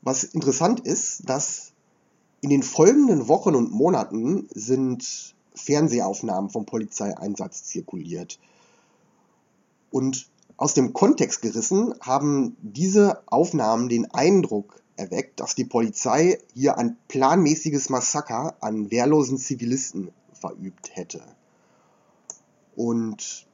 [0.00, 1.71] Was interessant ist, dass
[2.42, 8.38] in den folgenden Wochen und Monaten sind Fernsehaufnahmen vom Polizeieinsatz zirkuliert.
[9.90, 16.78] Und aus dem Kontext gerissen haben diese Aufnahmen den Eindruck erweckt, dass die Polizei hier
[16.78, 21.22] ein planmäßiges Massaker an wehrlosen Zivilisten verübt hätte.
[22.74, 23.46] Und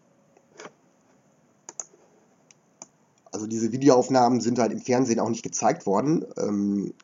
[3.33, 6.25] also diese Videoaufnahmen sind halt im Fernsehen auch nicht gezeigt worden.
[6.39, 6.95] Ähm,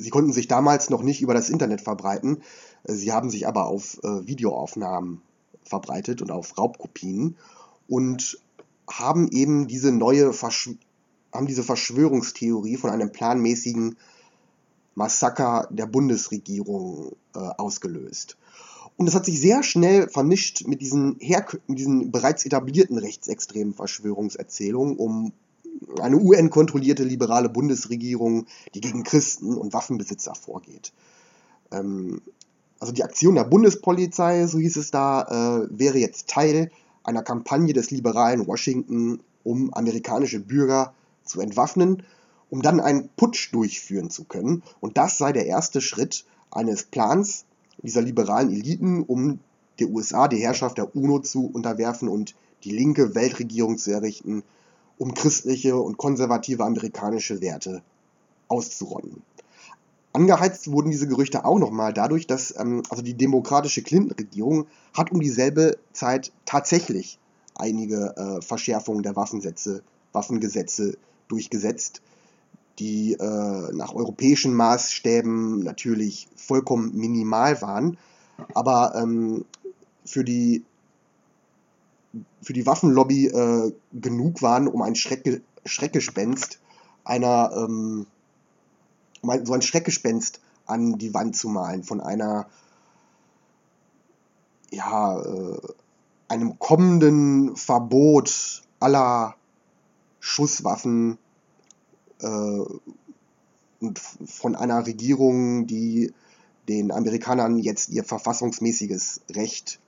[0.00, 2.42] sie konnten sich damals noch nicht über das Internet verbreiten.
[2.84, 5.22] Sie haben sich aber auf äh, Videoaufnahmen
[5.62, 7.36] verbreitet und auf Raubkopien
[7.88, 8.40] und
[8.88, 10.76] haben eben diese neue Verschw
[11.32, 13.96] haben diese Verschwörungstheorie von einem planmäßigen
[14.96, 18.36] Massaker der Bundesregierung äh, ausgelöst.
[18.96, 21.18] Und das hat sich sehr schnell vermischt mit diesen,
[21.68, 25.32] mit diesen bereits etablierten rechtsextremen Verschwörungserzählungen um
[26.00, 30.92] eine UN-kontrollierte liberale Bundesregierung, die gegen Christen und Waffenbesitzer vorgeht.
[31.72, 32.22] Ähm,
[32.78, 35.22] also die Aktion der Bundespolizei, so hieß es da,
[35.62, 36.70] äh, wäre jetzt Teil
[37.02, 42.02] einer Kampagne des liberalen Washington, um amerikanische Bürger zu entwaffnen,
[42.48, 44.62] um dann einen Putsch durchführen zu können.
[44.80, 47.44] Und das sei der erste Schritt eines Plans
[47.82, 49.40] dieser liberalen Eliten, um
[49.78, 54.42] der USA die Herrschaft der UNO zu unterwerfen und die linke Weltregierung zu errichten,
[55.00, 57.82] um christliche und konservative amerikanische Werte
[58.48, 59.22] auszurotten.
[60.12, 65.20] Angeheizt wurden diese Gerüchte auch nochmal dadurch, dass ähm, also die demokratische Clinton-Regierung hat um
[65.20, 67.18] dieselbe Zeit tatsächlich
[67.54, 69.82] einige äh, Verschärfungen der Waffensätze,
[70.12, 72.02] Waffengesetze durchgesetzt,
[72.78, 77.96] die äh, nach europäischen Maßstäben natürlich vollkommen minimal waren,
[78.52, 79.46] aber ähm,
[80.04, 80.64] für die
[82.42, 86.58] für die Waffenlobby äh, genug waren, um ein Schrecke, Schreckgespenst
[87.04, 88.06] einer ähm,
[89.44, 92.46] so ein Schreckgespenst an die Wand zu malen von einer
[94.70, 95.58] ja äh,
[96.28, 99.34] einem kommenden Verbot aller
[100.20, 101.18] Schusswaffen
[102.20, 102.64] äh,
[103.80, 106.12] und von einer Regierung, die
[106.68, 109.80] den Amerikanern jetzt ihr verfassungsmäßiges Recht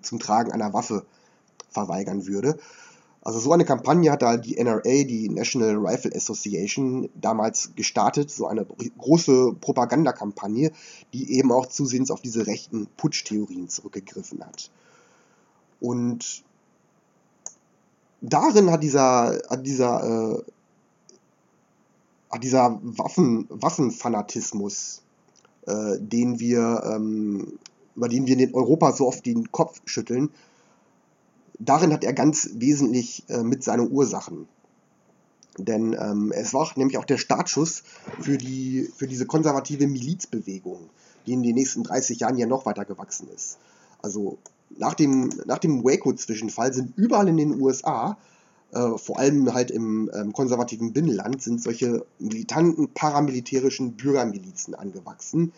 [0.00, 1.04] zum Tragen einer Waffe
[1.72, 2.58] verweigern würde.
[3.24, 8.48] Also so eine Kampagne hat da die NRA, die National Rifle Association, damals gestartet, so
[8.48, 8.66] eine
[8.98, 10.72] große Propagandakampagne,
[11.12, 14.72] die eben auch zusehends auf diese rechten Putschtheorien zurückgegriffen hat.
[15.80, 16.42] Und
[18.20, 20.42] darin hat dieser, hat dieser, äh,
[22.28, 25.02] hat dieser Waffen, Waffenfanatismus,
[25.66, 27.58] äh, den wir, ähm,
[27.94, 30.30] über den wir in Europa so oft den Kopf schütteln,
[31.64, 34.48] darin hat er ganz wesentlich äh, mit seine Ursachen.
[35.58, 37.82] Denn ähm, es war nämlich auch der Startschuss
[38.20, 40.88] für, die, für diese konservative Milizbewegung,
[41.26, 43.58] die in den nächsten 30 Jahren ja noch weiter gewachsen ist.
[44.00, 44.38] Also
[44.70, 48.16] nach dem, nach dem Waco-Zwischenfall sind überall in den USA,
[48.72, 55.52] äh, vor allem halt im ähm, konservativen Binnenland, sind solche militanten paramilitärischen Bürgermilizen angewachsen,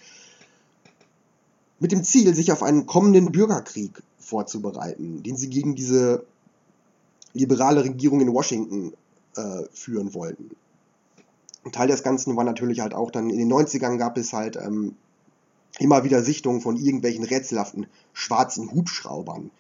[1.78, 6.24] mit dem Ziel, sich auf einen kommenden Bürgerkrieg vorzubereiten, den sie gegen diese
[7.32, 8.92] liberale Regierung in Washington
[9.36, 10.50] äh, führen wollten.
[11.64, 14.56] Ein Teil des Ganzen war natürlich halt auch dann in den 90ern gab es halt
[14.56, 14.96] ähm,
[15.78, 19.50] immer wieder Sichtungen von irgendwelchen rätselhaften schwarzen Hubschraubern,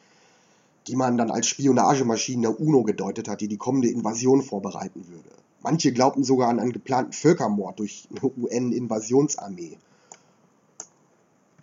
[0.86, 5.30] die man dann als Spionagemaschinen der UNO gedeutet hat, die die kommende Invasion vorbereiten würde.
[5.62, 9.78] Manche glaubten sogar an einen geplanten Völkermord durch eine UN-Invasionsarmee.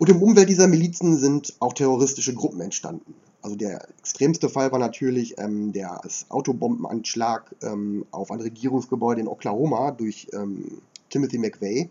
[0.02, 3.14] Und im Umfeld dieser Milizen sind auch terroristische Gruppen entstanden.
[3.44, 9.92] Also der extremste Fall war natürlich ähm, der Autobombenanschlag ähm, auf ein Regierungsgebäude in Oklahoma
[9.92, 10.82] durch ähm,
[11.12, 11.90] Timothy McVeigh,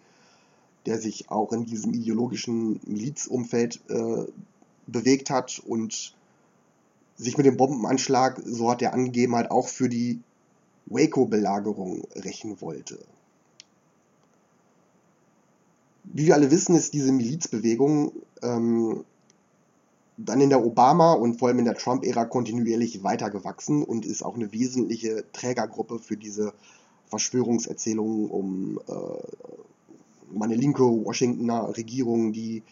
[0.87, 4.25] der sich auch in diesem ideologischen Milizumfeld äh,
[4.89, 6.17] bewegt hat und
[7.17, 10.19] sich mit dem Bombenanschlag, so hat er angegeben, halt auch für die
[10.87, 12.99] Waco-Belagerung rächen wollte
[16.13, 19.05] wie wir alle wissen, ist diese Milizbewegung ähm,
[20.17, 24.35] dann in der Obama- und vor allem in der Trump-Ära kontinuierlich weitergewachsen und ist auch
[24.35, 26.53] eine wesentliche Trägergruppe für diese
[27.07, 32.63] Verschwörungserzählungen um, äh, um eine linke Washingtoner Regierung, die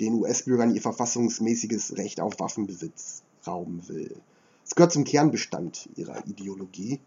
[0.00, 4.14] den US-Bürgern ihr verfassungsmäßiges Recht auf Waffenbesitz rauben will.
[4.64, 7.00] Es gehört zum Kernbestand ihrer Ideologie.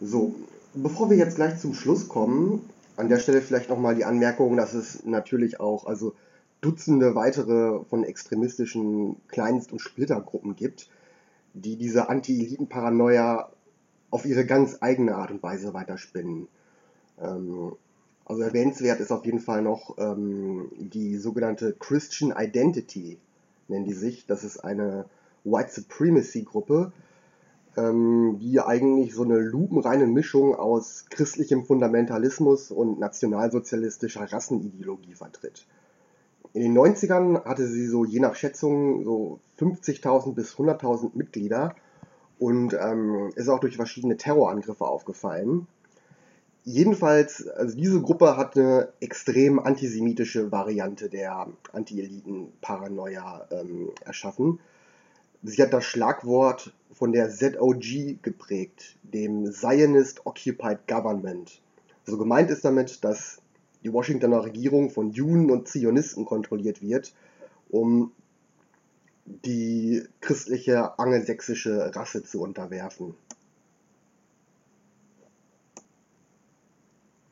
[0.00, 0.34] So,
[0.74, 4.74] bevor wir jetzt gleich zum Schluss kommen, an der Stelle vielleicht nochmal die Anmerkung, dass
[4.74, 6.14] es natürlich auch also
[6.60, 10.88] Dutzende weitere von extremistischen Kleinst- und Splittergruppen gibt,
[11.52, 13.50] die diese Anti-Eliten-Paranoia
[14.10, 16.48] auf ihre ganz eigene Art und Weise weiterspinnen.
[17.20, 17.72] Ähm,
[18.24, 23.18] also erwähnenswert ist auf jeden Fall noch ähm, die sogenannte Christian Identity,
[23.68, 24.26] nennen die sich.
[24.26, 25.04] Das ist eine
[25.44, 26.92] White Supremacy Gruppe,
[27.76, 35.66] ähm, die eigentlich so eine lupenreine Mischung aus christlichem Fundamentalismus und nationalsozialistischer Rassenideologie vertritt.
[36.52, 41.74] In den 90ern hatte sie so je nach Schätzung so 50.000 bis 100.000 Mitglieder
[42.38, 45.66] und ähm, ist auch durch verschiedene Terrorangriffe aufgefallen.
[46.64, 54.58] Jedenfalls, also diese Gruppe hat eine extrem antisemitische Variante der Anti-Eliten-Paranoia ähm, erschaffen.
[55.48, 61.60] Sie hat das Schlagwort von der ZOG geprägt, dem Zionist Occupied Government.
[62.04, 63.38] Also gemeint ist damit, dass
[63.84, 67.14] die Washingtoner Regierung von Juden und Zionisten kontrolliert wird,
[67.68, 68.10] um
[69.24, 73.14] die christliche angelsächsische Rasse zu unterwerfen.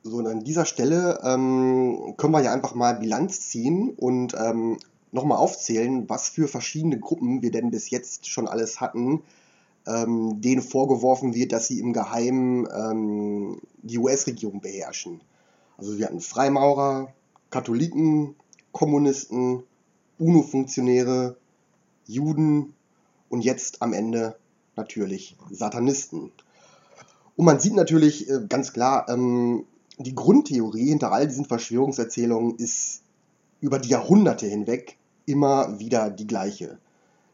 [0.04, 4.76] So, und an dieser Stelle ähm, können wir ja einfach mal Bilanz ziehen und ähm,
[5.14, 9.22] nochmal aufzählen, was für verschiedene Gruppen wir denn bis jetzt schon alles hatten,
[9.86, 15.20] ähm, denen vorgeworfen wird, dass sie im Geheimen ähm, die US-Regierung beherrschen.
[15.78, 17.12] Also wir hatten Freimaurer,
[17.50, 18.34] Katholiken,
[18.72, 19.62] Kommunisten,
[20.18, 21.36] UNO-Funktionäre,
[22.06, 22.74] Juden
[23.28, 24.36] und jetzt am Ende
[24.74, 26.32] natürlich Satanisten.
[27.36, 29.64] Und man sieht natürlich äh, ganz klar, ähm,
[29.98, 33.02] die Grundtheorie hinter all diesen Verschwörungserzählungen ist
[33.60, 34.96] über die Jahrhunderte hinweg
[35.26, 36.78] immer wieder die gleiche.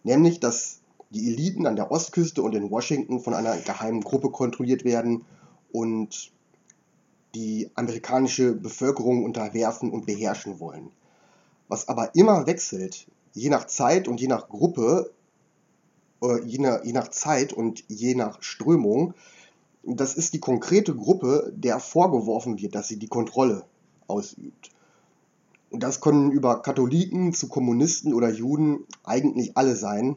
[0.05, 0.81] Nämlich, dass
[1.11, 5.25] die Eliten an der Ostküste und in Washington von einer geheimen Gruppe kontrolliert werden
[5.73, 6.33] und
[7.35, 10.91] die amerikanische Bevölkerung unterwerfen und beherrschen wollen.
[11.69, 15.13] Was aber immer wechselt, je nach Zeit und je nach Gruppe,
[16.23, 19.15] äh, je, nach, je nach Zeit und je nach Strömung,
[19.85, 23.65] das ist die konkrete Gruppe, der vorgeworfen wird, dass sie die Kontrolle
[24.07, 24.71] ausübt.
[25.71, 30.17] Und das können über Katholiken zu Kommunisten oder Juden eigentlich alle sein.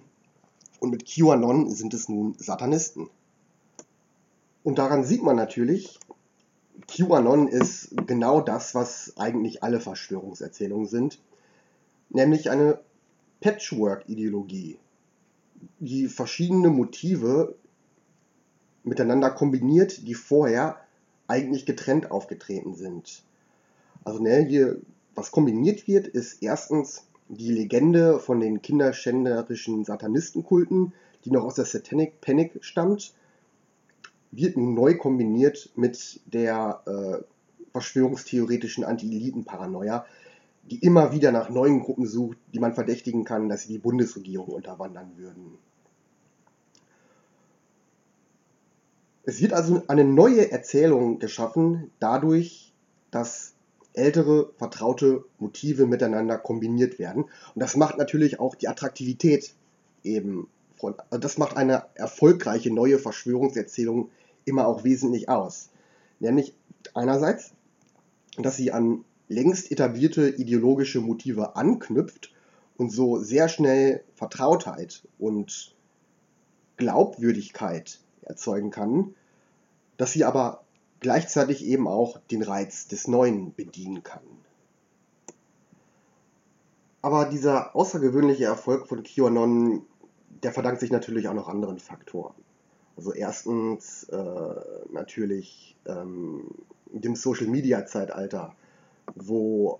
[0.79, 3.09] Und mit QAnon sind es nun Satanisten.
[4.63, 5.99] Und daran sieht man natürlich,
[6.87, 11.21] QAnon ist genau das, was eigentlich alle Verschwörungserzählungen sind,
[12.09, 12.79] nämlich eine
[13.41, 14.79] Patchwork-Ideologie,
[15.79, 17.55] die verschiedene Motive
[18.83, 20.77] miteinander kombiniert, die vorher
[21.27, 23.23] eigentlich getrennt aufgetreten sind.
[24.03, 24.77] Also ne, hier,
[25.15, 30.93] was kombiniert wird, ist erstens die Legende von den kinderschänderischen Satanistenkulten,
[31.25, 33.13] die noch aus der Satanic Panic stammt,
[34.31, 37.23] wird nun neu kombiniert mit der äh,
[37.71, 40.05] verschwörungstheoretischen Anti-Eliten-Paranoia,
[40.69, 44.47] die immer wieder nach neuen Gruppen sucht, die man verdächtigen kann, dass sie die Bundesregierung
[44.47, 45.57] unterwandern würden.
[49.25, 52.73] Es wird also eine neue Erzählung geschaffen, dadurch,
[53.09, 53.52] dass
[53.93, 57.23] ältere, vertraute Motive miteinander kombiniert werden.
[57.23, 59.53] Und das macht natürlich auch die Attraktivität
[60.03, 64.09] eben von, also das macht eine erfolgreiche neue Verschwörungserzählung
[64.45, 65.69] immer auch wesentlich aus.
[66.19, 66.53] Nämlich
[66.93, 67.51] einerseits,
[68.37, 72.33] dass sie an längst etablierte ideologische Motive anknüpft
[72.77, 75.75] und so sehr schnell Vertrautheit und
[76.77, 79.15] Glaubwürdigkeit erzeugen kann,
[79.97, 80.62] dass sie aber
[81.03, 84.23] gleichzeitig eben auch den Reiz des Neuen bedienen kann.
[87.03, 89.83] Aber dieser außergewöhnliche Erfolg von QAnon,
[90.41, 92.33] der verdankt sich natürlich auch noch anderen Faktoren.
[92.95, 94.55] Also erstens äh,
[94.91, 96.45] natürlich ähm,
[96.91, 98.55] dem Social-Media-Zeitalter,
[99.15, 99.79] wo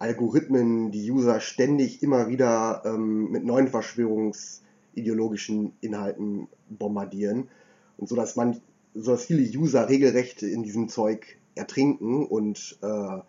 [0.00, 7.48] Algorithmen die User ständig immer wieder ähm, mit neuen verschwörungsideologischen Inhalten bombardieren
[7.96, 8.60] und so dass man
[9.00, 13.20] so dass viele User regelrecht in diesem Zeug ertrinken und äh,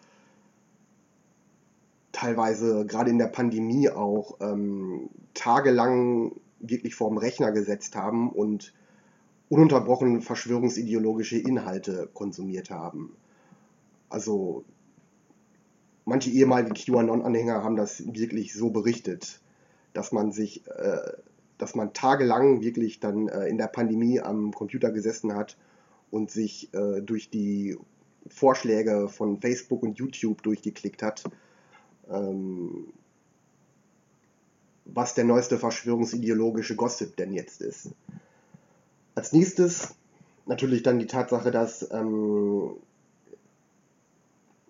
[2.11, 8.73] teilweise gerade in der Pandemie auch ähm, tagelang wirklich vorm Rechner gesetzt haben und
[9.47, 13.15] ununterbrochen verschwörungsideologische Inhalte konsumiert haben.
[14.09, 14.63] Also
[16.05, 19.39] manche ehemalige QAnon-Anhänger haben das wirklich so berichtet,
[19.93, 21.13] dass man sich, äh,
[21.59, 25.57] dass man tagelang wirklich dann äh, in der Pandemie am Computer gesessen hat
[26.09, 27.77] und sich äh, durch die
[28.27, 31.23] Vorschläge von Facebook und YouTube durchgeklickt hat,
[32.09, 32.87] ähm,
[34.85, 37.89] was der neueste verschwörungsideologische Gossip denn jetzt ist.
[39.13, 39.95] Als nächstes
[40.45, 42.71] natürlich dann die Tatsache, dass ähm,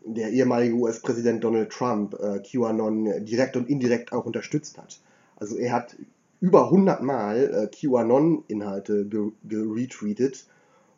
[0.03, 4.99] der ehemalige US-Präsident Donald Trump äh, QAnon direkt und indirekt auch unterstützt hat.
[5.35, 5.95] Also er hat
[6.41, 9.07] über 100 Mal äh, QAnon-Inhalte
[9.43, 10.43] geretweetet ge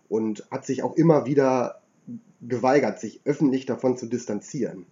[0.10, 1.82] und hat sich auch immer wieder
[2.42, 4.86] geweigert, sich öffentlich davon zu distanzieren.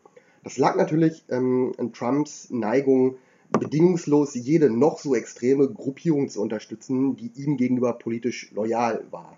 [0.43, 3.17] Das lag natürlich ähm, an Trumps Neigung,
[3.51, 9.37] bedingungslos jede noch so extreme Gruppierung zu unterstützen, die ihm gegenüber politisch loyal war.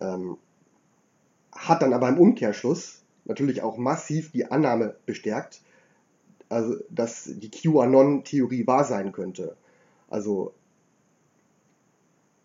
[0.00, 0.36] Ähm,
[1.52, 5.62] hat dann aber im Umkehrschluss natürlich auch massiv die Annahme bestärkt,
[6.48, 9.56] also dass die QAnon-Theorie wahr sein könnte.
[10.08, 10.54] Also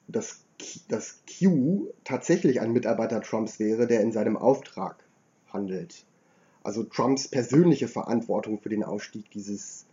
[0.08, 0.44] dass,
[0.88, 5.04] dass Q tatsächlich ein Mitarbeiter Trumps wäre, der in seinem Auftrag
[5.52, 6.06] handelt.
[6.64, 9.86] Also Trumps persönliche Verantwortung für den Ausstieg dieses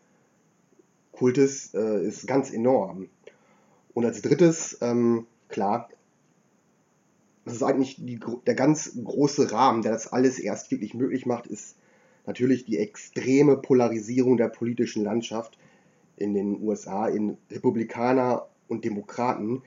[1.13, 3.09] Kultes äh, ist ganz enorm.
[3.93, 5.89] Und als drittes, ähm, klar,
[7.45, 11.47] das ist eigentlich die, der ganz große Rahmen, der das alles erst wirklich möglich macht,
[11.47, 11.77] ist
[12.27, 15.59] natürlich die extreme Polarisierung der politischen Landschaft
[16.21, 19.63] in den USA in Republikaner und Demokraten.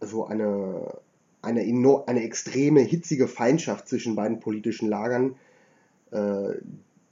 [0.00, 0.98] Also eine,
[1.42, 1.62] eine,
[2.06, 5.36] eine extreme, hitzige Feindschaft zwischen beiden politischen Lagern,
[6.10, 6.54] äh,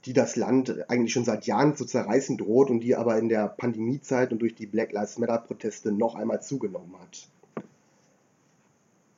[0.05, 3.47] die das Land eigentlich schon seit Jahren zu zerreißen droht und die aber in der
[3.47, 7.27] Pandemiezeit und durch die Black Lives Matter-Proteste noch einmal zugenommen hat.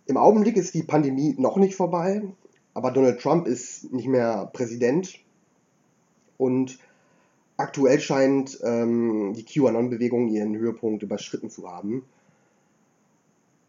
[0.06, 2.22] Im Augenblick ist die Pandemie noch nicht vorbei,
[2.76, 5.20] aber Donald Trump ist nicht mehr Präsident
[6.38, 6.78] und
[7.58, 12.04] aktuell scheint ähm, die QAnon-Bewegung ihren Höhepunkt überschritten zu haben.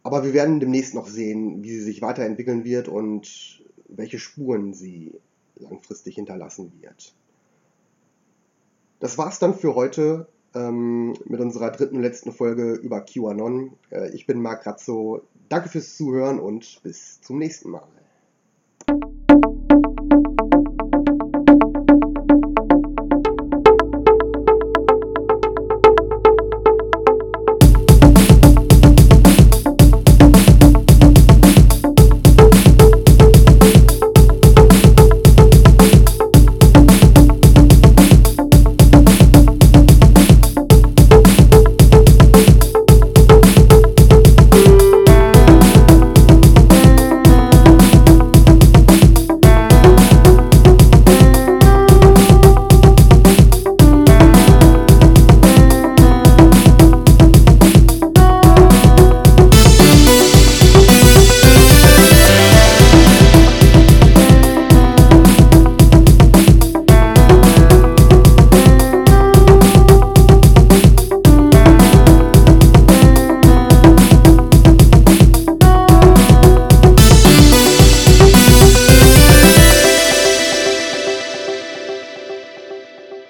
[0.02, 5.12] Aber wir werden demnächst noch sehen, wie sie sich weiterentwickeln wird und welche Spuren sie
[5.56, 7.14] langfristig hinterlassen wird.
[9.00, 13.72] Das war's dann für heute ähm, mit unserer dritten und letzten Folge über QAnon.
[13.90, 15.22] Äh, ich bin Marc Razzo.
[15.48, 17.86] Danke fürs Zuhören und bis zum nächsten Mal.